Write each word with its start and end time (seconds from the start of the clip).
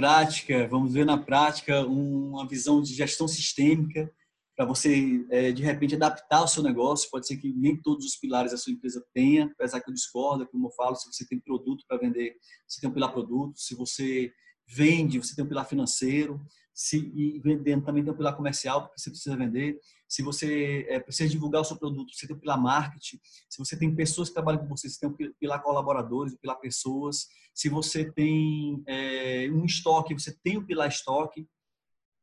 prática, 0.00 0.66
vamos 0.66 0.94
ver 0.94 1.04
na 1.04 1.18
prática 1.18 1.84
uma 1.86 2.48
visão 2.48 2.80
de 2.80 2.94
gestão 2.94 3.28
sistêmica 3.28 4.10
para 4.56 4.64
você, 4.64 5.26
é, 5.30 5.52
de 5.52 5.62
repente, 5.62 5.94
adaptar 5.94 6.42
o 6.42 6.48
seu 6.48 6.62
negócio. 6.62 7.10
Pode 7.10 7.26
ser 7.26 7.36
que 7.36 7.52
nem 7.52 7.76
todos 7.76 8.06
os 8.06 8.16
pilares 8.16 8.52
da 8.52 8.56
sua 8.56 8.72
empresa 8.72 9.04
tenha, 9.12 9.44
apesar 9.44 9.78
que 9.80 9.90
eu 9.90 9.94
discordo, 9.94 10.46
como 10.48 10.68
eu 10.68 10.70
falo, 10.72 10.96
se 10.96 11.06
você 11.12 11.26
tem 11.26 11.38
produto 11.38 11.84
para 11.86 11.98
vender, 11.98 12.34
você 12.66 12.80
tem 12.80 12.88
um 12.88 12.92
pilar 12.94 13.12
produto. 13.12 13.58
Se 13.58 13.74
você 13.74 14.32
vende, 14.66 15.18
você 15.18 15.36
tem 15.36 15.44
um 15.44 15.48
pilar 15.48 15.68
financeiro. 15.68 16.40
Se, 16.82 17.12
e 17.14 17.38
vendendo 17.40 17.84
também 17.84 18.02
tem 18.02 18.10
um 18.10 18.16
pilar 18.16 18.34
comercial, 18.34 18.80
porque 18.80 18.98
você 18.98 19.10
precisa 19.10 19.36
vender. 19.36 19.78
Se 20.08 20.22
você 20.22 20.86
é, 20.88 20.98
precisa 20.98 21.28
divulgar 21.28 21.60
o 21.60 21.64
seu 21.64 21.76
produto, 21.76 22.14
você 22.14 22.26
tem 22.26 22.34
um 22.34 22.38
pilar 22.38 22.58
marketing. 22.58 23.20
Se 23.50 23.58
você 23.58 23.78
tem 23.78 23.94
pessoas 23.94 24.28
que 24.28 24.34
trabalham 24.34 24.60
com 24.60 24.66
você, 24.66 24.88
você 24.88 24.98
tem 24.98 25.10
um 25.10 25.32
pilar 25.38 25.62
colaboradores, 25.62 26.32
um 26.32 26.38
pilar 26.38 26.58
pessoas. 26.58 27.28
Se 27.52 27.68
você 27.68 28.10
tem 28.10 28.82
é, 28.86 29.46
um 29.52 29.66
estoque, 29.66 30.14
você 30.14 30.34
tem 30.42 30.56
o 30.56 30.60
um 30.60 30.64
pilar 30.64 30.88
estoque. 30.88 31.46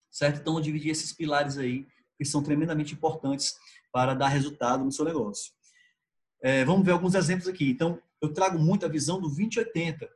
Certo? 0.09 0.41
Então, 0.41 0.55
eu 0.55 0.61
dividi 0.61 0.89
esses 0.89 1.13
pilares 1.13 1.59
aí, 1.59 1.85
que 2.17 2.25
são 2.25 2.41
tremendamente 2.41 2.95
importantes 2.95 3.55
para 3.91 4.15
dar 4.15 4.29
resultado 4.29 4.83
no 4.83 4.91
seu 4.91 5.05
negócio. 5.05 5.53
É, 6.41 6.65
vamos 6.65 6.83
ver 6.83 6.93
alguns 6.93 7.13
exemplos 7.13 7.47
aqui. 7.47 7.69
Então, 7.69 8.01
eu 8.19 8.33
trago 8.33 8.57
muito 8.57 8.87
a 8.87 8.89
visão 8.89 9.21
do 9.21 9.27
2080 9.27 10.09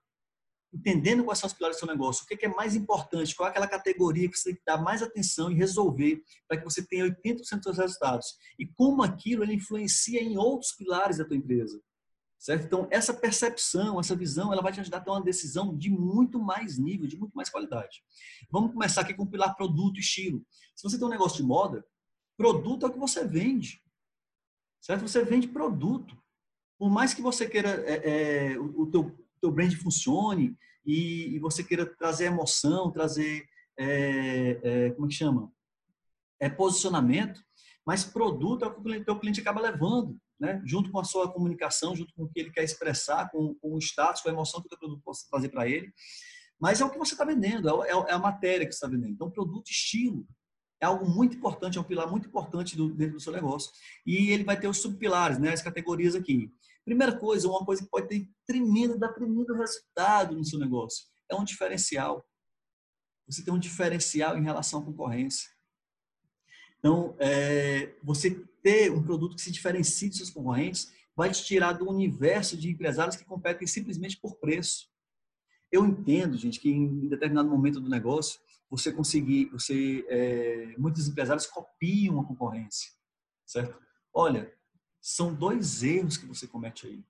entendendo 0.73 1.23
quais 1.23 1.39
são 1.39 1.47
os 1.47 1.53
pilares 1.53 1.77
do 1.77 1.79
seu 1.79 1.87
negócio, 1.87 2.23
o 2.23 2.27
que 2.27 2.45
é 2.45 2.49
mais 2.49 2.75
importante, 2.75 3.35
qual 3.35 3.47
é 3.47 3.49
aquela 3.49 3.67
categoria 3.67 4.29
que 4.29 4.37
você 4.37 4.49
tem 4.49 4.55
que 4.55 4.65
dar 4.65 4.77
mais 4.77 5.03
atenção 5.03 5.51
e 5.51 5.55
resolver 5.55 6.23
para 6.47 6.57
que 6.57 6.63
você 6.63 6.85
tenha 6.85 7.05
80% 7.05 7.37
dos 7.37 7.47
seus 7.47 7.77
resultados. 7.77 8.27
E 8.57 8.65
como 8.65 9.03
aquilo 9.03 9.43
ele 9.43 9.55
influencia 9.55 10.21
em 10.21 10.37
outros 10.37 10.71
pilares 10.71 11.17
da 11.17 11.25
tua 11.25 11.35
empresa. 11.35 11.81
Certo? 12.39 12.65
Então, 12.65 12.87
essa 12.89 13.13
percepção, 13.13 13.99
essa 13.99 14.15
visão, 14.15 14.51
ela 14.51 14.63
vai 14.63 14.71
te 14.71 14.79
ajudar 14.79 14.97
a 14.97 15.01
ter 15.01 15.11
uma 15.11 15.21
decisão 15.21 15.77
de 15.77 15.91
muito 15.91 16.39
mais 16.39 16.79
nível, 16.79 17.07
de 17.07 17.15
muito 17.15 17.33
mais 17.35 17.51
qualidade. 17.51 18.01
Vamos 18.49 18.73
começar 18.73 19.01
aqui 19.01 19.13
com 19.13 19.23
o 19.23 19.29
pilar 19.29 19.55
produto 19.55 19.97
e 19.97 19.99
estilo. 19.99 20.43
Se 20.75 20.81
você 20.81 20.97
tem 20.97 21.05
um 21.05 21.11
negócio 21.11 21.37
de 21.37 21.43
moda, 21.43 21.85
produto 22.35 22.83
é 22.83 22.89
o 22.89 22.91
que 22.91 22.97
você 22.97 23.23
vende. 23.23 23.79
Certo? 24.79 25.01
Você 25.01 25.23
vende 25.23 25.49
produto. 25.49 26.17
Por 26.79 26.89
mais 26.89 27.13
que 27.13 27.21
você 27.21 27.47
queira 27.47 27.69
é, 27.85 28.53
é, 28.53 28.57
o, 28.57 28.81
o 28.81 28.89
teu 28.89 29.15
teu 29.41 29.51
brand 29.51 29.73
funcione 29.75 30.55
e, 30.85 31.35
e 31.35 31.39
você 31.39 31.63
queira 31.63 31.85
trazer 31.85 32.25
emoção, 32.25 32.91
trazer, 32.91 33.45
é, 33.77 34.59
é, 34.63 34.91
como 34.91 35.07
é 35.07 35.09
que 35.09 35.15
chama? 35.15 35.51
É 36.39 36.49
posicionamento, 36.49 37.41
mas 37.85 38.03
produto 38.03 38.63
é 38.63 38.67
o 38.67 38.73
que 38.73 38.97
o 38.97 39.05
teu 39.05 39.19
cliente 39.19 39.41
acaba 39.41 39.61
levando, 39.61 40.17
né? 40.39 40.61
junto 40.65 40.91
com 40.91 40.99
a 40.99 41.03
sua 41.03 41.31
comunicação, 41.31 41.95
junto 41.95 42.13
com 42.13 42.23
o 42.23 42.29
que 42.29 42.39
ele 42.39 42.51
quer 42.51 42.63
expressar, 42.63 43.29
com, 43.29 43.53
com 43.55 43.75
o 43.75 43.79
status, 43.79 44.21
com 44.21 44.29
a 44.29 44.33
emoção 44.33 44.61
que 44.61 44.67
o 44.67 44.69
teu 44.69 44.79
produto 44.79 45.01
possa 45.03 45.27
trazer 45.29 45.49
para 45.49 45.67
ele. 45.67 45.91
Mas 46.59 46.79
é 46.79 46.85
o 46.85 46.89
que 46.91 46.97
você 46.99 47.13
está 47.15 47.25
vendendo, 47.25 47.83
é, 47.83 47.89
é, 47.89 47.91
é, 47.91 48.13
a 48.13 48.19
matéria 48.19 48.67
que 48.67 48.73
está 48.73 48.87
vendendo. 48.87 49.13
Então, 49.13 49.31
produto 49.31 49.69
estilo 49.69 50.27
é 50.79 50.85
algo 50.85 51.07
muito 51.09 51.35
importante, 51.37 51.77
é 51.77 51.81
um 51.81 51.83
pilar 51.83 52.09
muito 52.09 52.27
importante 52.27 52.75
do, 52.75 52.93
dentro 52.93 53.15
do 53.15 53.19
seu 53.19 53.33
negócio. 53.33 53.71
E 54.05 54.31
ele 54.31 54.43
vai 54.43 54.59
ter 54.59 54.67
os 54.67 54.79
subpilares, 54.79 55.39
né, 55.39 55.53
as 55.53 55.61
categorias 55.61 56.15
aqui. 56.15 56.51
Primeira 56.83 57.17
coisa, 57.17 57.47
uma 57.47 57.65
coisa 57.65 57.83
que 57.83 57.89
pode 57.89 58.07
ter 58.07 58.29
tremendo, 58.45 58.97
dar 58.97 59.13
tremendo 59.13 59.53
resultado 59.53 60.35
no 60.35 60.43
seu 60.43 60.59
negócio, 60.59 61.05
é 61.29 61.35
um 61.35 61.43
diferencial. 61.43 62.25
Você 63.27 63.43
tem 63.43 63.53
um 63.53 63.59
diferencial 63.59 64.37
em 64.37 64.43
relação 64.43 64.81
à 64.81 64.85
concorrência. 64.85 65.49
Então, 66.79 67.15
é, 67.19 67.93
você 68.03 68.31
ter 68.63 68.91
um 68.91 69.03
produto 69.03 69.35
que 69.35 69.41
se 69.41 69.51
diferencie 69.51 70.09
dos 70.09 70.17
seus 70.17 70.29
concorrentes 70.31 70.91
vai 71.15 71.29
te 71.31 71.43
tirar 71.43 71.73
do 71.73 71.87
universo 71.87 72.57
de 72.57 72.69
empresários 72.69 73.15
que 73.15 73.23
competem 73.23 73.67
simplesmente 73.67 74.17
por 74.17 74.37
preço. 74.37 74.89
Eu 75.71 75.85
entendo, 75.85 76.37
gente, 76.37 76.59
que 76.59 76.69
em 76.69 77.07
determinado 77.07 77.49
momento 77.49 77.79
do 77.79 77.89
negócio 77.89 78.39
você 78.69 78.91
conseguir, 78.91 79.49
você, 79.51 80.05
é, 80.09 80.75
muitos 80.77 81.07
empresários 81.07 81.45
copiam 81.45 82.19
a 82.19 82.25
concorrência, 82.25 82.91
certo? 83.45 83.77
Olha, 84.13 84.51
são 85.01 85.33
dois 85.33 85.81
erros 85.81 86.15
que 86.15 86.25
você 86.25 86.47
comete 86.47 86.85
aí. 86.85 87.03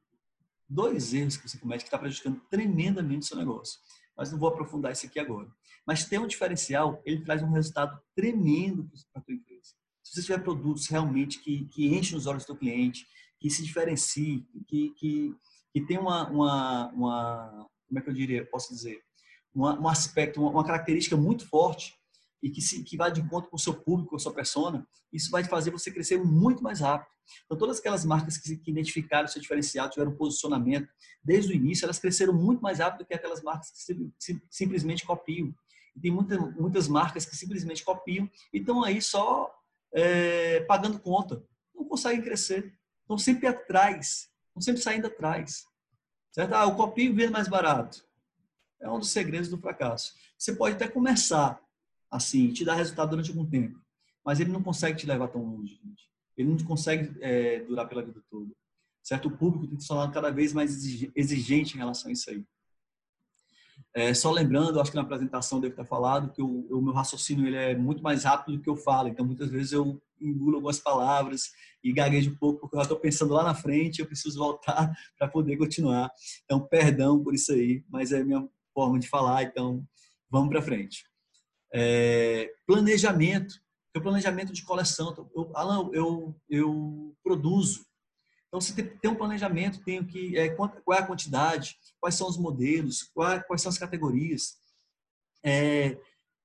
Dois 0.67 1.13
erros 1.13 1.35
que 1.35 1.49
você 1.49 1.57
comete 1.57 1.83
que 1.83 1.87
está 1.87 1.99
prejudicando 1.99 2.41
tremendamente 2.49 3.25
o 3.25 3.27
seu 3.27 3.37
negócio. 3.37 3.79
Mas 4.15 4.31
não 4.31 4.39
vou 4.39 4.49
aprofundar 4.49 4.93
isso 4.93 5.05
aqui 5.05 5.19
agora. 5.19 5.51
Mas 5.85 6.05
ter 6.05 6.17
um 6.17 6.27
diferencial, 6.27 7.01
ele 7.05 7.23
traz 7.23 7.43
um 7.43 7.51
resultado 7.51 7.99
tremendo 8.15 8.89
para 9.11 9.21
a 9.21 9.25
tua 9.25 9.33
empresa. 9.33 9.73
Se 10.01 10.15
você 10.15 10.21
tiver 10.23 10.43
produtos 10.43 10.87
realmente 10.87 11.39
que, 11.39 11.65
que 11.65 11.93
enchem 11.93 12.17
os 12.17 12.25
olhos 12.25 12.43
do 12.43 12.47
seu 12.47 12.55
cliente, 12.55 13.05
que 13.39 13.49
se 13.49 13.63
diferencie, 13.63 14.45
que, 14.67 14.89
que, 14.91 15.35
que 15.73 15.81
tem 15.81 15.97
uma, 15.97 16.29
uma, 16.29 16.87
uma, 16.89 17.69
como 17.87 17.99
é 17.99 18.01
que 18.01 18.09
eu 18.09 18.13
diria, 18.13 18.45
posso 18.45 18.73
dizer, 18.73 19.03
uma, 19.53 19.79
um 19.79 19.87
aspecto, 19.87 20.39
uma, 20.39 20.51
uma 20.51 20.63
característica 20.63 21.17
muito 21.17 21.47
forte, 21.47 21.95
e 22.41 22.49
que, 22.49 22.61
se, 22.61 22.83
que 22.83 22.97
vai 22.97 23.11
de 23.11 23.21
encontro 23.21 23.49
com 23.49 23.55
o 23.55 23.59
seu 23.59 23.73
público, 23.73 24.11
com 24.11 24.15
a 24.15 24.19
sua 24.19 24.33
persona, 24.33 24.87
isso 25.13 25.29
vai 25.29 25.43
fazer 25.43 25.69
você 25.71 25.91
crescer 25.91 26.17
muito 26.17 26.63
mais 26.63 26.79
rápido. 26.79 27.11
Então, 27.45 27.57
todas 27.57 27.79
aquelas 27.79 28.03
marcas 28.03 28.37
que, 28.37 28.57
que 28.57 28.71
identificaram 28.71 29.27
seu 29.27 29.41
diferencial, 29.41 29.89
tiveram 29.89 30.15
posicionamento 30.15 30.89
desde 31.23 31.53
o 31.53 31.55
início, 31.55 31.85
elas 31.85 31.99
cresceram 31.99 32.33
muito 32.33 32.61
mais 32.61 32.79
rápido 32.79 33.05
que 33.05 33.13
aquelas 33.13 33.41
marcas 33.43 33.69
que 33.71 34.11
se, 34.19 34.41
simplesmente 34.49 35.05
copiam. 35.05 35.53
E 35.95 35.99
tem 35.99 36.11
muita, 36.11 36.37
muitas 36.37 36.87
marcas 36.87 37.25
que 37.25 37.35
simplesmente 37.35 37.83
copiam 37.83 38.29
e 38.53 38.59
estão 38.59 38.83
aí 38.83 39.01
só 39.01 39.53
é, 39.93 40.61
pagando 40.61 40.99
conta. 40.99 41.43
Não 41.75 41.85
conseguem 41.85 42.21
crescer. 42.21 42.73
Estão 43.01 43.17
sempre 43.17 43.47
atrás. 43.47 44.29
Estão 44.47 44.61
sempre 44.61 44.81
saindo 44.81 45.07
atrás. 45.07 45.65
Certo? 46.31 46.53
Ah, 46.53 46.65
o 46.65 46.75
copio 46.75 47.13
vende 47.13 47.31
mais 47.31 47.47
barato. 47.47 48.03
É 48.79 48.89
um 48.89 48.99
dos 48.99 49.11
segredos 49.11 49.49
do 49.49 49.57
fracasso. 49.57 50.13
Você 50.37 50.55
pode 50.55 50.75
até 50.75 50.87
começar 50.87 51.61
assim, 52.11 52.51
te 52.51 52.65
dá 52.65 52.75
resultado 52.75 53.11
durante 53.11 53.29
algum 53.29 53.45
tempo. 53.45 53.79
Mas 54.23 54.39
ele 54.39 54.51
não 54.51 54.61
consegue 54.61 54.99
te 54.99 55.07
levar 55.07 55.29
tão 55.29 55.43
longe, 55.43 55.79
gente. 55.83 56.09
Ele 56.37 56.49
não 56.49 56.57
consegue 56.59 57.17
é, 57.21 57.61
durar 57.61 57.87
pela 57.87 58.03
vida 58.03 58.21
toda. 58.29 58.51
Certo? 59.01 59.27
O 59.27 59.37
público 59.37 59.67
tem 59.67 59.77
que 59.77 59.83
se 59.83 59.87
tornar 59.87 60.11
cada 60.11 60.29
vez 60.29 60.53
mais 60.53 60.71
exigente 61.15 61.75
em 61.75 61.79
relação 61.79 62.09
a 62.09 62.13
isso 62.13 62.29
aí. 62.29 62.45
É, 63.93 64.13
só 64.13 64.31
lembrando, 64.31 64.79
acho 64.79 64.91
que 64.91 64.95
na 64.95 65.03
apresentação 65.03 65.59
deve 65.59 65.73
estar 65.73 65.85
falado 65.85 66.31
que 66.31 66.41
o, 66.41 66.81
meu 66.81 66.93
raciocínio 66.93 67.47
ele 67.47 67.57
é 67.57 67.75
muito 67.75 68.01
mais 68.01 68.23
rápido 68.23 68.55
do 68.55 68.63
que 68.63 68.69
eu 68.69 68.75
falo. 68.75 69.09
Então, 69.09 69.25
muitas 69.25 69.49
vezes 69.49 69.73
eu 69.73 70.01
engulo 70.19 70.57
algumas 70.57 70.79
palavras 70.79 71.51
e 71.83 71.91
gaguejo 71.91 72.31
um 72.31 72.35
pouco 72.35 72.59
porque 72.59 72.75
eu 72.75 72.79
já 72.79 72.83
estou 72.83 72.99
pensando 72.99 73.33
lá 73.33 73.43
na 73.43 73.55
frente. 73.55 73.99
Eu 73.99 74.05
preciso 74.05 74.39
voltar 74.39 74.93
para 75.17 75.27
poder 75.27 75.57
continuar. 75.57 76.11
Então, 76.45 76.59
perdão 76.59 77.21
por 77.21 77.33
isso 77.33 77.51
aí, 77.51 77.83
mas 77.89 78.11
é 78.11 78.21
a 78.21 78.25
minha 78.25 78.47
forma 78.73 78.97
de 78.97 79.09
falar. 79.09 79.43
Então, 79.43 79.83
vamos 80.29 80.49
para 80.49 80.61
frente. 80.61 81.03
É, 81.73 82.51
planejamento, 82.65 83.55
é 83.93 83.99
o 83.99 84.01
planejamento 84.01 84.53
de 84.53 84.63
coleção. 84.63 85.11
Então, 85.11 85.29
eu, 85.35 85.51
Alan, 85.55 85.89
eu, 85.93 86.35
eu 86.49 87.15
produzo. 87.23 87.85
Então, 88.47 88.59
você 88.59 88.73
tem, 88.73 88.97
tem 88.97 89.11
um 89.11 89.15
planejamento, 89.15 89.83
tenho 89.83 90.05
que 90.05 90.37
é, 90.37 90.49
qual 90.49 90.71
é 90.91 90.97
a 90.97 91.05
quantidade, 91.05 91.77
quais 91.99 92.15
são 92.15 92.27
os 92.27 92.37
modelos, 92.37 93.03
qual, 93.13 93.41
quais 93.43 93.61
são 93.61 93.69
as 93.69 93.77
categorias. 93.77 94.57
É, 95.43 95.97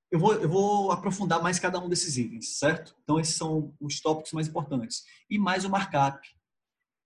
eu 0.09 0.19
vou, 0.19 0.33
eu 0.33 0.49
vou 0.49 0.91
aprofundar 0.91 1.41
mais 1.41 1.59
cada 1.59 1.79
um 1.79 1.89
desses 1.89 2.17
itens, 2.17 2.57
certo? 2.57 2.95
Então, 3.03 3.19
esses 3.19 3.35
são 3.35 3.75
os 3.79 3.99
tópicos 3.99 4.31
mais 4.31 4.47
importantes. 4.47 5.03
E 5.29 5.37
mais 5.37 5.65
o 5.65 5.69
markup. 5.69 6.25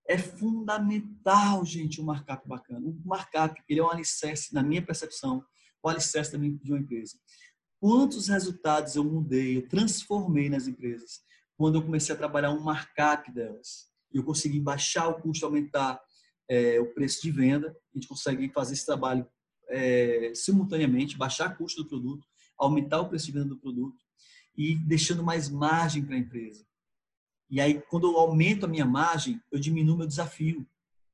É 0.08 0.18
fundamental, 0.18 1.64
gente, 1.64 2.00
o 2.00 2.02
um 2.02 2.06
markup 2.06 2.46
bacana. 2.46 2.86
O 2.86 3.00
markup, 3.04 3.60
ele 3.68 3.80
é 3.80 3.82
um 3.82 3.90
alicerce, 3.90 4.54
na 4.54 4.62
minha 4.62 4.84
percepção, 4.84 5.44
o 5.82 5.88
alicerce 5.88 6.36
de 6.38 6.72
uma 6.72 6.78
empresa. 6.78 7.18
Quantos 7.82 8.28
resultados 8.28 8.94
eu 8.94 9.02
mudei, 9.02 9.56
eu 9.56 9.68
transformei 9.68 10.48
nas 10.48 10.68
empresas 10.68 11.20
quando 11.56 11.74
eu 11.74 11.82
comecei 11.82 12.14
a 12.14 12.18
trabalhar 12.18 12.52
um 12.52 12.60
markup 12.60 13.28
delas. 13.32 13.90
Eu 14.14 14.22
consegui 14.22 14.60
baixar 14.60 15.08
o 15.08 15.20
custo, 15.20 15.44
aumentar 15.44 16.00
é, 16.48 16.78
o 16.78 16.94
preço 16.94 17.20
de 17.20 17.32
venda. 17.32 17.76
A 17.92 17.98
gente 17.98 18.06
consegue 18.06 18.48
fazer 18.50 18.74
esse 18.74 18.86
trabalho 18.86 19.26
é, 19.68 20.30
simultaneamente, 20.32 21.18
baixar 21.18 21.50
o 21.50 21.56
custo 21.56 21.82
do 21.82 21.88
produto, 21.88 22.24
aumentar 22.56 23.00
o 23.00 23.08
preço 23.08 23.26
de 23.26 23.32
venda 23.32 23.46
do 23.46 23.58
produto 23.58 24.00
e 24.56 24.76
deixando 24.76 25.24
mais 25.24 25.48
margem 25.48 26.04
para 26.04 26.14
a 26.14 26.20
empresa. 26.20 26.64
E 27.50 27.60
aí, 27.60 27.82
quando 27.90 28.06
eu 28.06 28.16
aumento 28.16 28.64
a 28.64 28.68
minha 28.68 28.86
margem, 28.86 29.42
eu 29.50 29.58
diminuo 29.58 29.96
meu 29.96 30.06
desafio. 30.06 30.64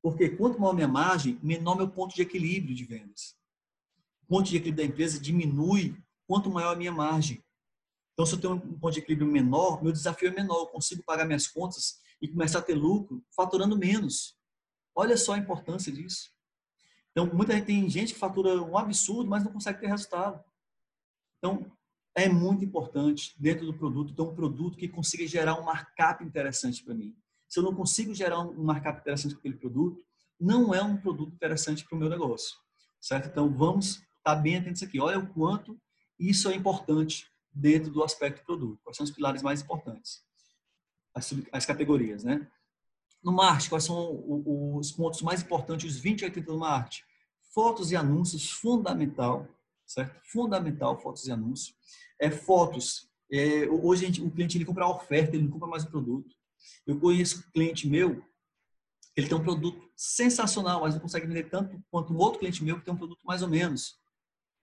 Porque 0.03 0.29
quanto 0.29 0.59
maior 0.59 0.73
a 0.73 0.75
minha 0.75 0.87
margem, 0.87 1.39
menor 1.41 1.75
meu 1.75 1.89
ponto 1.89 2.13
de 2.13 2.21
equilíbrio 2.21 2.75
de 2.75 2.83
vendas. 2.83 3.35
O 4.21 4.27
ponto 4.27 4.47
de 4.47 4.57
equilíbrio 4.57 4.85
da 4.85 4.93
empresa 4.93 5.19
diminui 5.19 5.97
quanto 6.29 6.51
maior 6.51 6.73
a 6.73 6.75
minha 6.75 6.91
margem. 6.91 7.43
Então, 8.13 8.23
se 8.23 8.35
eu 8.35 8.39
tenho 8.39 8.53
um 8.53 8.77
ponto 8.77 8.93
de 8.93 8.99
equilíbrio 8.99 9.31
menor, 9.31 9.81
meu 9.81 9.91
desafio 9.91 10.27
é 10.27 10.31
menor. 10.31 10.59
Eu 10.59 10.67
consigo 10.67 11.01
pagar 11.01 11.25
minhas 11.25 11.47
contas 11.47 11.97
e 12.21 12.27
começar 12.27 12.59
a 12.59 12.61
ter 12.61 12.75
lucro 12.75 13.25
faturando 13.35 13.75
menos. 13.75 14.37
Olha 14.93 15.17
só 15.17 15.33
a 15.33 15.39
importância 15.39 15.91
disso. 15.91 16.29
Então, 17.09 17.25
muita 17.33 17.53
gente 17.53 17.65
tem 17.65 17.89
gente 17.89 18.13
que 18.13 18.19
fatura 18.19 18.61
um 18.61 18.77
absurdo, 18.77 19.27
mas 19.27 19.43
não 19.43 19.51
consegue 19.51 19.79
ter 19.79 19.87
resultado. 19.87 20.43
Então, 21.39 21.65
é 22.13 22.29
muito 22.29 22.63
importante 22.63 23.33
dentro 23.39 23.65
do 23.65 23.73
produto 23.73 24.13
ter 24.13 24.21
um 24.21 24.35
produto 24.35 24.77
que 24.77 24.87
consiga 24.87 25.25
gerar 25.25 25.59
um 25.59 25.63
markup 25.63 26.23
interessante 26.23 26.83
para 26.83 26.93
mim. 26.93 27.17
Se 27.47 27.59
eu 27.59 27.63
não 27.63 27.73
consigo 27.73 28.13
gerar 28.13 28.39
um 28.39 28.63
markup 28.63 28.99
interessante 28.99 29.31
para 29.31 29.39
aquele 29.39 29.55
produto, 29.55 30.05
não 30.39 30.75
é 30.75 30.83
um 30.83 30.95
produto 30.95 31.33
interessante 31.33 31.83
para 31.85 31.95
o 31.95 31.99
meu 31.99 32.07
negócio, 32.09 32.55
certo? 33.01 33.29
Então, 33.29 33.51
vamos 33.51 34.03
estar 34.17 34.35
bem 34.35 34.57
atento 34.57 34.69
a 34.69 34.73
isso 34.73 34.85
aqui. 34.85 34.99
Olha 34.99 35.17
o 35.17 35.27
quanto 35.33 35.79
isso 36.19 36.49
é 36.49 36.55
importante 36.55 37.31
dentro 37.51 37.91
do 37.91 38.03
aspecto 38.03 38.43
produto. 38.45 38.79
Quais 38.83 38.97
são 38.97 39.03
os 39.03 39.11
pilares 39.11 39.41
mais 39.41 39.61
importantes? 39.61 40.23
As, 41.13 41.33
as 41.51 41.65
categorias, 41.65 42.23
né? 42.23 42.47
No 43.23 43.31
marketing, 43.31 43.69
quais 43.69 43.83
são 43.83 44.23
os 44.77 44.91
pontos 44.91 45.21
mais 45.21 45.41
importantes, 45.41 45.91
os 45.91 45.99
20 45.99 46.21
e 46.21 46.25
80 46.25 46.51
do 46.51 46.59
marketing? 46.59 47.03
Fotos 47.53 47.91
e 47.91 47.95
anúncios, 47.95 48.51
fundamental, 48.51 49.47
certo? 49.85 50.19
Fundamental, 50.23 50.97
fotos 50.99 51.25
e 51.25 51.31
anúncios. 51.31 51.75
É, 52.19 52.29
fotos, 52.29 53.09
é, 53.31 53.67
hoje 53.67 54.05
gente, 54.05 54.21
o 54.21 54.31
cliente 54.31 54.57
ele 54.57 54.65
compra 54.65 54.85
a 54.85 54.89
oferta, 54.89 55.35
ele 55.35 55.45
não 55.45 55.51
compra 55.51 55.67
mais 55.67 55.83
o 55.83 55.89
produto. 55.89 56.35
Eu 56.85 56.99
conheço 56.99 57.39
um 57.39 57.51
cliente 57.51 57.87
meu, 57.87 58.23
ele 59.15 59.27
tem 59.27 59.37
um 59.37 59.43
produto 59.43 59.89
sensacional, 59.95 60.81
mas 60.81 60.93
não 60.93 61.01
consegue 61.01 61.27
vender 61.27 61.49
tanto 61.49 61.81
quanto 61.91 62.13
um 62.13 62.17
outro 62.17 62.39
cliente 62.39 62.63
meu 62.63 62.77
que 62.77 62.85
tem 62.85 62.93
um 62.93 62.97
produto 62.97 63.21
mais 63.25 63.41
ou 63.41 63.49
menos. 63.49 63.99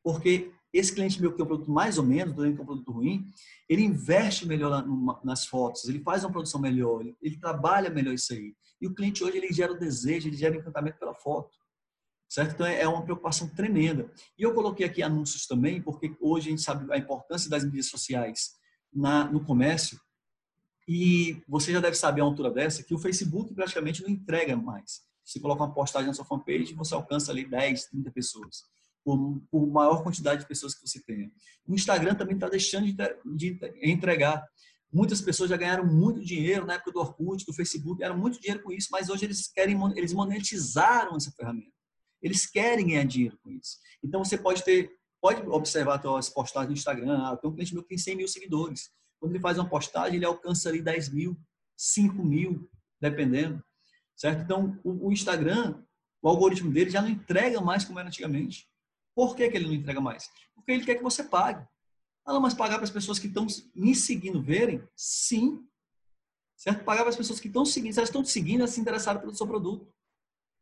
Porque 0.02 0.52
esse 0.78 0.94
cliente 0.94 1.20
meu 1.20 1.30
que 1.30 1.36
tem 1.36 1.44
um 1.44 1.48
produto 1.48 1.70
mais 1.70 1.98
ou 1.98 2.04
menos, 2.04 2.34
que 2.34 2.40
é 2.40 2.48
um 2.48 2.66
produto 2.66 2.92
ruim, 2.92 3.26
ele 3.68 3.82
investe 3.82 4.46
melhor 4.46 4.84
nas 5.24 5.46
fotos, 5.46 5.88
ele 5.88 6.00
faz 6.00 6.24
uma 6.24 6.32
produção 6.32 6.60
melhor, 6.60 7.04
ele, 7.22 7.36
trabalha 7.38 7.90
melhor 7.90 8.14
isso 8.14 8.32
aí. 8.32 8.54
E 8.80 8.86
o 8.86 8.94
cliente 8.94 9.24
hoje 9.24 9.38
ele 9.38 9.52
gera 9.52 9.72
o 9.72 9.78
desejo, 9.78 10.28
ele 10.28 10.36
gera 10.36 10.54
o 10.54 10.58
encantamento 10.58 10.98
pela 10.98 11.14
foto. 11.14 11.56
Certo? 12.28 12.54
Então 12.54 12.66
é, 12.66 12.80
é 12.82 12.88
uma 12.88 13.02
preocupação 13.02 13.48
tremenda. 13.48 14.10
E 14.36 14.42
eu 14.42 14.52
coloquei 14.52 14.84
aqui 14.84 15.02
anúncios 15.02 15.46
também, 15.46 15.80
porque 15.80 16.16
hoje 16.20 16.48
a 16.48 16.50
gente 16.50 16.62
sabe 16.62 16.92
a 16.92 16.98
importância 16.98 17.48
das 17.48 17.64
mídias 17.64 17.86
sociais 17.86 18.56
na, 18.92 19.24
no 19.30 19.44
comércio. 19.44 20.00
E 20.88 21.42
você 21.48 21.72
já 21.72 21.80
deve 21.80 21.96
saber 21.96 22.20
a 22.20 22.24
altura 22.24 22.50
dessa 22.50 22.82
que 22.82 22.94
o 22.94 22.98
Facebook 22.98 23.54
praticamente 23.54 24.02
não 24.02 24.10
entrega 24.10 24.56
mais. 24.56 25.02
Você 25.24 25.40
coloca 25.40 25.64
uma 25.64 25.74
postagem 25.74 26.06
na 26.06 26.14
sua 26.14 26.24
fanpage 26.24 26.74
você 26.74 26.94
alcança 26.94 27.32
ali 27.32 27.44
10, 27.44 27.86
30 27.86 28.10
pessoas. 28.12 28.64
Por, 29.06 29.40
por 29.52 29.64
maior 29.68 30.02
quantidade 30.02 30.40
de 30.40 30.48
pessoas 30.48 30.74
que 30.74 30.84
você 30.84 31.00
tenha. 31.00 31.30
O 31.64 31.72
Instagram 31.76 32.16
também 32.16 32.34
está 32.34 32.48
deixando 32.48 32.86
de, 32.86 32.96
de, 33.36 33.58
entregar. 33.80 34.44
Muitas 34.92 35.20
pessoas 35.20 35.48
já 35.48 35.56
ganharam 35.56 35.86
muito 35.86 36.24
dinheiro 36.24 36.66
na 36.66 36.74
época 36.74 36.90
do 36.90 36.98
Orkut, 36.98 37.46
do 37.46 37.52
Facebook, 37.52 38.00
ganharam 38.00 38.18
muito 38.18 38.40
dinheiro 38.40 38.64
com 38.64 38.72
isso, 38.72 38.88
mas 38.90 39.08
hoje 39.08 39.24
eles 39.24 39.46
querem, 39.46 39.78
eles 39.94 40.12
monetizaram 40.12 41.14
essa 41.14 41.30
ferramenta. 41.30 41.70
Eles 42.20 42.46
querem 42.46 42.88
ganhar 42.88 43.04
dinheiro 43.04 43.38
com 43.44 43.50
isso. 43.52 43.78
Então 44.02 44.24
você 44.24 44.36
pode 44.36 44.64
ter, 44.64 44.90
pode 45.20 45.40
observar 45.50 46.04
as 46.18 46.28
postagens 46.28 46.70
no 46.70 46.74
Instagram. 46.74 47.16
Ah, 47.18 47.36
tem 47.36 47.48
um 47.48 47.54
cliente 47.54 47.74
meu 47.74 47.84
que 47.84 47.90
tem 47.90 47.98
100 47.98 48.16
mil 48.16 48.26
seguidores. 48.26 48.90
Quando 49.20 49.30
ele 49.32 49.40
faz 49.40 49.56
uma 49.56 49.68
postagem, 49.68 50.16
ele 50.16 50.24
alcança 50.24 50.68
ali 50.68 50.82
10 50.82 51.10
mil, 51.10 51.38
5 51.76 52.24
mil, 52.24 52.68
dependendo. 53.00 53.62
Certo? 54.16 54.42
Então, 54.42 54.80
o, 54.82 55.06
o 55.06 55.12
Instagram, 55.12 55.80
o 56.20 56.28
algoritmo 56.28 56.72
dele 56.72 56.90
já 56.90 57.00
não 57.00 57.08
entrega 57.08 57.60
mais 57.60 57.84
como 57.84 58.00
era 58.00 58.08
antigamente. 58.08 58.66
Por 59.16 59.34
que, 59.34 59.48
que 59.48 59.56
ele 59.56 59.66
não 59.66 59.72
entrega 59.72 59.98
mais? 59.98 60.30
Porque 60.54 60.70
ele 60.70 60.84
quer 60.84 60.96
que 60.96 61.02
você 61.02 61.24
pague. 61.24 61.66
Ah, 62.26 62.38
mas 62.38 62.52
pagar 62.52 62.74
para 62.74 62.84
as 62.84 62.90
pessoas 62.90 63.18
que 63.18 63.28
estão 63.28 63.46
me 63.74 63.94
seguindo 63.94 64.42
verem? 64.42 64.86
Sim. 64.94 65.66
Certo? 66.54 66.84
Pagar 66.84 67.00
para 67.00 67.08
as 67.08 67.16
pessoas 67.16 67.40
que 67.40 67.46
estão 67.46 67.64
seguindo. 67.64 67.94
Se 67.94 67.98
elas 67.98 68.10
estão 68.10 68.22
te 68.22 68.28
seguindo, 68.28 68.60
elas 68.60 68.72
se 68.72 68.80
interessaram 68.80 69.18
pelo 69.18 69.34
seu 69.34 69.46
produto. 69.46 69.90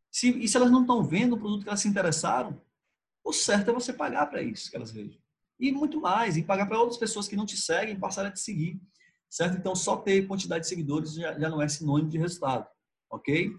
Se, 0.08 0.28
e 0.38 0.46
se 0.46 0.56
elas 0.56 0.70
não 0.70 0.82
estão 0.82 1.02
vendo 1.02 1.34
o 1.34 1.38
produto 1.38 1.64
que 1.64 1.68
elas 1.68 1.80
se 1.80 1.88
interessaram, 1.88 2.62
o 3.24 3.32
certo 3.32 3.70
é 3.70 3.74
você 3.74 3.92
pagar 3.92 4.26
para 4.26 4.40
isso 4.40 4.70
que 4.70 4.76
elas 4.76 4.92
vejam. 4.92 5.20
E 5.58 5.72
muito 5.72 6.00
mais, 6.00 6.36
e 6.36 6.44
pagar 6.44 6.66
para 6.66 6.78
outras 6.78 6.98
pessoas 6.98 7.26
que 7.26 7.34
não 7.34 7.46
te 7.46 7.56
seguem 7.56 7.98
passarem 7.98 8.30
a 8.30 8.32
te 8.32 8.38
seguir. 8.38 8.80
Certo? 9.28 9.56
Então, 9.56 9.74
só 9.74 9.96
ter 9.96 10.28
quantidade 10.28 10.62
de 10.62 10.68
seguidores 10.68 11.14
já, 11.14 11.36
já 11.36 11.48
não 11.48 11.60
é 11.60 11.66
sinônimo 11.66 12.08
de 12.08 12.18
resultado. 12.18 12.68
Ok? 13.10 13.50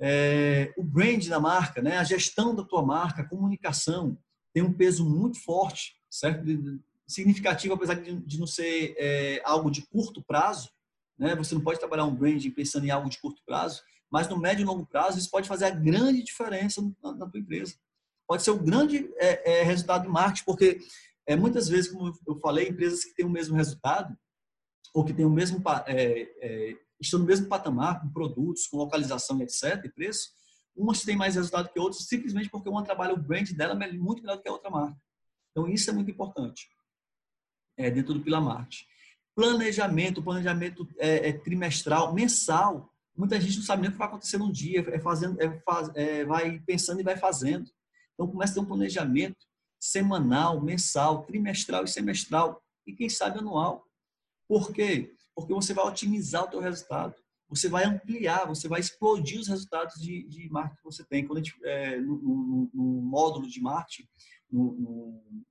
É, 0.00 0.72
o 0.76 0.82
brand 0.82 1.26
da 1.28 1.38
marca, 1.38 1.80
né? 1.80 1.98
a 1.98 2.04
gestão 2.04 2.54
da 2.54 2.64
tua 2.64 2.82
marca, 2.82 3.22
a 3.22 3.28
comunicação, 3.28 4.18
tem 4.52 4.62
um 4.62 4.72
peso 4.72 5.08
muito 5.08 5.42
forte, 5.42 5.96
certo? 6.10 6.44
Significativo, 7.06 7.74
apesar 7.74 7.94
de, 7.94 8.16
de 8.20 8.38
não 8.38 8.46
ser 8.46 8.94
é, 8.98 9.42
algo 9.44 9.70
de 9.70 9.82
curto 9.82 10.22
prazo. 10.22 10.70
Né? 11.18 11.34
Você 11.36 11.54
não 11.54 11.62
pode 11.62 11.78
trabalhar 11.78 12.04
um 12.04 12.14
branding 12.14 12.50
pensando 12.50 12.86
em 12.86 12.90
algo 12.90 13.10
de 13.10 13.20
curto 13.20 13.42
prazo, 13.44 13.82
mas 14.10 14.28
no 14.28 14.38
médio 14.38 14.62
e 14.62 14.66
longo 14.66 14.86
prazo 14.86 15.18
isso 15.18 15.30
pode 15.30 15.48
fazer 15.48 15.66
a 15.66 15.70
grande 15.70 16.22
diferença 16.22 16.80
na, 17.02 17.12
na 17.12 17.28
tua 17.28 17.40
empresa. 17.40 17.74
Pode 18.26 18.42
ser 18.42 18.52
o 18.52 18.58
grande 18.58 19.10
é, 19.16 19.58
é, 19.58 19.62
resultado 19.62 20.02
de 20.02 20.08
marketing, 20.08 20.44
porque 20.44 20.78
é, 21.26 21.36
muitas 21.36 21.68
vezes, 21.68 21.90
como 21.90 22.12
eu 22.26 22.36
falei, 22.36 22.68
empresas 22.68 23.04
que 23.04 23.14
têm 23.14 23.26
o 23.26 23.30
mesmo 23.30 23.56
resultado 23.56 24.16
ou 24.94 25.04
que 25.04 25.12
têm 25.12 25.24
o 25.24 25.30
mesmo 25.30 25.62
é, 25.86 26.28
é, 26.40 26.76
estão 27.04 27.20
no 27.20 27.26
mesmo 27.26 27.48
patamar 27.48 28.00
com 28.00 28.08
produtos, 28.08 28.66
com 28.66 28.76
localização, 28.76 29.40
etc, 29.40 29.84
e 29.84 29.88
preço, 29.88 30.30
umas 30.76 31.02
têm 31.02 31.16
mais 31.16 31.36
resultado 31.36 31.68
que 31.72 31.78
outras 31.78 32.04
simplesmente 32.06 32.50
porque 32.50 32.68
uma 32.68 32.82
trabalha 32.82 33.14
o 33.14 33.16
brand 33.16 33.50
dela 33.52 33.74
muito 33.92 34.22
melhor 34.22 34.36
do 34.36 34.42
que 34.42 34.48
a 34.48 34.52
outra 34.52 34.70
marca. 34.70 34.96
Então 35.50 35.68
isso 35.68 35.88
é 35.88 35.92
muito 35.92 36.10
importante 36.10 36.68
é, 37.76 37.90
dentro 37.90 38.14
do 38.14 38.20
pilar 38.20 38.42
marketing. 38.42 38.84
Planejamento, 39.34 40.22
planejamento 40.22 40.88
é, 40.98 41.28
é 41.28 41.32
trimestral, 41.32 42.12
mensal. 42.12 42.92
Muita 43.16 43.40
gente 43.40 43.56
não 43.56 43.64
sabe 43.64 43.82
nem 43.82 43.90
o 43.90 43.92
que 43.92 43.98
vai 43.98 44.08
acontecer 44.08 44.38
num 44.38 44.50
dia, 44.50 44.84
é 44.88 44.98
fazendo, 44.98 45.40
é, 45.40 45.60
faz, 45.60 45.90
é, 45.94 46.24
vai 46.24 46.58
pensando 46.60 47.00
e 47.00 47.04
vai 47.04 47.16
fazendo. 47.16 47.70
Então 48.14 48.28
começa 48.28 48.52
a 48.52 48.54
ter 48.54 48.60
um 48.60 48.66
planejamento 48.66 49.46
semanal, 49.78 50.60
mensal, 50.60 51.24
trimestral 51.24 51.84
e 51.84 51.88
semestral 51.88 52.62
e 52.86 52.92
quem 52.92 53.08
sabe 53.08 53.38
anual. 53.38 53.86
Por 54.48 54.72
quê? 54.72 55.14
Porque 55.34 55.52
você 55.52 55.74
vai 55.74 55.84
otimizar 55.86 56.44
o 56.44 56.48
teu 56.48 56.60
resultado. 56.60 57.14
Você 57.48 57.68
vai 57.68 57.84
ampliar, 57.84 58.46
você 58.46 58.68
vai 58.68 58.80
explodir 58.80 59.38
os 59.38 59.48
resultados 59.48 59.94
de, 60.00 60.26
de 60.28 60.48
marketing 60.50 60.76
que 60.76 60.84
você 60.84 61.04
tem. 61.04 61.26
Quando 61.26 61.38
a 61.38 61.42
gente, 61.42 61.54
é, 61.64 62.00
no, 62.00 62.16
no, 62.16 62.70
no, 62.72 63.02
módulo 63.02 63.46
de 63.46 63.60
marketing, 63.60 64.08
no, 64.50 64.72
no, 64.72 65.44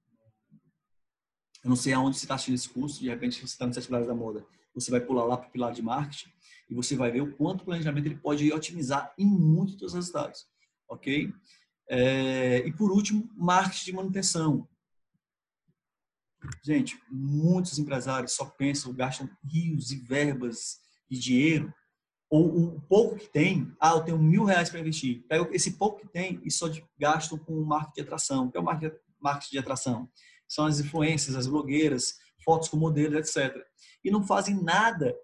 eu 1.63 1.69
não 1.69 1.75
sei 1.75 1.93
aonde 1.93 2.17
você 2.17 2.25
está 2.25 2.35
assistindo 2.35 2.55
esse 2.55 2.69
curso, 2.69 2.99
de 2.99 3.09
repente 3.09 3.39
você 3.39 3.45
está 3.45 3.65
no 3.65 3.73
sete 3.73 3.87
pilares 3.87 4.07
da 4.07 4.13
moda, 4.13 4.45
você 4.73 4.91
vai 4.91 4.99
pular 4.99 5.23
lá 5.23 5.37
para 5.37 5.47
o 5.47 5.51
pilar 5.51 5.71
de 5.71 5.81
marketing 5.81 6.29
e 6.69 6.73
você 6.73 6.95
vai 6.95 7.11
ver 7.11 7.21
o 7.21 7.33
quanto 7.35 7.61
o 7.61 7.65
planejamento 7.65 8.05
ele 8.05 8.17
pode 8.17 8.51
otimizar 8.51 9.13
em 9.17 9.25
muitos 9.25 9.75
dos 9.75 9.93
resultados, 9.93 10.45
ok? 10.89 11.31
É, 11.87 12.67
e 12.67 12.73
por 12.73 12.91
último, 12.91 13.29
marketing 13.35 13.85
de 13.85 13.93
manutenção. 13.93 14.67
Gente, 16.63 16.99
muitos 17.09 17.79
empresários 17.79 18.33
só 18.33 18.45
pensam, 18.45 18.93
gastam 18.93 19.29
rios 19.43 19.91
e 19.91 19.95
verbas 19.95 20.79
de 21.09 21.19
dinheiro, 21.19 21.73
ou 22.29 22.75
o 22.75 22.81
pouco 22.81 23.15
que 23.15 23.29
tem, 23.29 23.71
ah, 23.79 23.91
eu 23.91 24.01
tenho 24.01 24.17
mil 24.17 24.43
reais 24.43 24.69
para 24.69 24.79
investir. 24.79 25.23
Pega 25.27 25.47
esse 25.55 25.77
pouco 25.77 25.99
que 25.99 26.07
tem 26.07 26.41
e 26.43 26.49
só 26.49 26.67
gastam 26.97 27.37
com 27.37 27.63
marketing 27.63 27.93
de 27.93 28.01
atração. 28.01 28.47
O 28.47 28.51
que 28.51 28.57
é 28.57 28.59
o 28.59 28.63
marketing 29.19 29.51
de 29.51 29.59
atração? 29.59 30.09
São 30.47 30.65
as 30.65 30.79
influências, 30.79 31.35
as 31.35 31.45
blogueiras, 31.45 32.15
fotos 32.43 32.69
com 32.69 32.77
modelos, 32.77 33.17
etc. 33.17 33.63
E 34.03 34.09
não 34.09 34.25
fazem 34.25 34.61
nada 34.61 35.15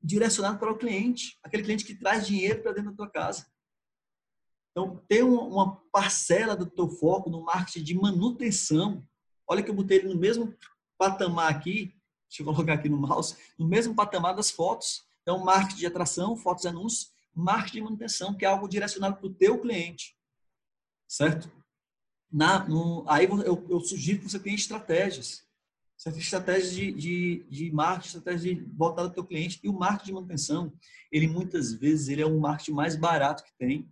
direcionado 0.00 0.58
para 0.58 0.70
o 0.70 0.78
cliente, 0.78 1.36
aquele 1.42 1.64
cliente 1.64 1.84
que 1.84 1.96
traz 1.96 2.26
dinheiro 2.26 2.62
para 2.62 2.72
dentro 2.72 2.90
da 2.90 2.96
tua 2.96 3.10
casa. 3.10 3.46
Então, 4.70 5.02
ter 5.08 5.24
uma 5.24 5.80
parcela 5.90 6.54
do 6.54 6.66
teu 6.66 6.88
foco 6.88 7.28
no 7.28 7.42
marketing 7.44 7.82
de 7.82 7.94
manutenção. 7.94 9.04
Olha 9.48 9.62
que 9.62 9.70
eu 9.70 9.74
botei 9.74 9.98
ele 9.98 10.08
no 10.08 10.18
mesmo 10.18 10.54
patamar 10.98 11.50
aqui, 11.50 11.94
deixa 12.28 12.42
eu 12.42 12.46
colocar 12.46 12.74
aqui 12.74 12.88
no 12.88 12.96
mouse, 12.96 13.36
no 13.58 13.66
mesmo 13.66 13.94
patamar 13.94 14.34
das 14.34 14.50
fotos. 14.50 15.04
Então, 15.22 15.38
marketing 15.38 15.80
de 15.80 15.86
atração, 15.86 16.36
fotos 16.36 16.64
e 16.64 16.68
anúncios, 16.68 17.12
marketing 17.34 17.78
de 17.78 17.82
manutenção, 17.82 18.34
que 18.34 18.44
é 18.44 18.48
algo 18.48 18.68
direcionado 18.68 19.16
para 19.16 19.26
o 19.26 19.34
teu 19.34 19.60
cliente. 19.60 20.16
Certo? 21.08 21.50
Na, 22.30 22.66
no, 22.66 23.04
aí 23.08 23.26
eu, 23.26 23.66
eu, 23.68 23.80
sugiro 23.80 24.20
que 24.20 24.30
você 24.30 24.38
tenha 24.38 24.56
estratégias. 24.56 25.44
Certo? 25.96 26.18
Estratégias 26.18 26.72
de, 26.72 26.92
de, 26.92 27.46
de 27.48 27.72
marketing, 27.72 28.18
estratégias 28.18 28.42
de 28.42 28.64
voltar 28.72 29.02
ao 29.02 29.10
teu 29.10 29.24
cliente. 29.24 29.60
E 29.62 29.68
o 29.68 29.72
marketing 29.72 30.06
de 30.06 30.12
manutenção, 30.12 30.72
ele 31.10 31.26
muitas 31.26 31.72
vezes 31.72 32.08
ele 32.08 32.22
é 32.22 32.26
o 32.26 32.38
marketing 32.38 32.72
mais 32.72 32.96
barato 32.96 33.44
que 33.44 33.52
tem 33.58 33.88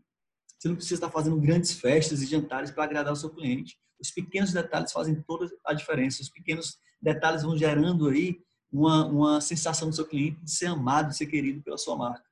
você 0.65 0.69
não 0.69 0.77
precisa 0.77 0.95
estar 0.95 1.11
fazendo 1.11 1.39
grandes 1.39 1.73
festas 1.73 2.23
e 2.23 2.27
jantares 2.27 2.71
para 2.71 2.85
agradar 2.85 3.13
o 3.13 3.17
seu 3.17 3.29
cliente. 3.29 3.79
Os 4.01 4.11
pequenos 4.11 4.53
detalhes 4.53 4.93
fazem 4.93 5.15
toda 5.23 5.51
a 5.65 5.73
diferença. 5.73 6.23
Os 6.23 6.29
pequenos 6.29 6.79
detalhes 7.01 7.43
vão 7.43 7.57
gerando 7.57 8.09
aí 8.09 8.41
uma, 8.73 9.07
uma 9.07 9.41
sensação 9.41 9.89
do 9.89 9.95
seu 9.95 10.07
cliente 10.07 10.41
de 10.43 10.51
ser 10.51 10.67
amado, 10.67 11.09
de 11.09 11.17
ser 11.17 11.27
querido 11.27 11.63
pela 11.63 11.79
sua 11.79 11.97
marca. 11.97 12.25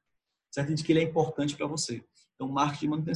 Certo? 0.50 0.74
De 0.74 0.82
que 0.82 0.92
ele 0.92 1.00
é 1.00 1.04
importante 1.04 1.56
para 1.56 1.66
você. 1.66 2.04
Então, 2.34 2.48
marketing 2.48 2.80
de 2.80 2.88
manutenção. 2.88 3.10